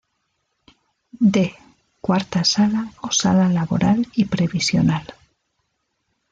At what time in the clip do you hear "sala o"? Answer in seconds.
2.43-3.11